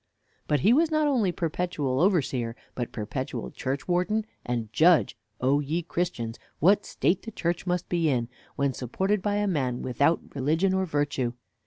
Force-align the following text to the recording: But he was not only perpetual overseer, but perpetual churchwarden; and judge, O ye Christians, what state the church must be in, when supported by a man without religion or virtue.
But 0.47 0.61
he 0.61 0.73
was 0.73 0.89
not 0.89 1.05
only 1.05 1.31
perpetual 1.31 1.99
overseer, 1.99 2.55
but 2.73 2.91
perpetual 2.91 3.51
churchwarden; 3.51 4.25
and 4.43 4.73
judge, 4.73 5.15
O 5.39 5.59
ye 5.59 5.83
Christians, 5.83 6.39
what 6.57 6.87
state 6.87 7.21
the 7.21 7.29
church 7.29 7.67
must 7.67 7.87
be 7.87 8.09
in, 8.09 8.27
when 8.55 8.73
supported 8.73 9.21
by 9.21 9.35
a 9.35 9.45
man 9.45 9.83
without 9.83 10.19
religion 10.33 10.73
or 10.73 10.87
virtue. 10.87 11.33